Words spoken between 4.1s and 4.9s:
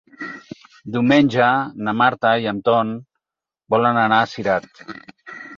a Cirat.